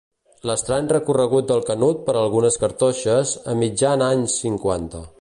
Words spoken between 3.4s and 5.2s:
a mitjan anys cinquanta.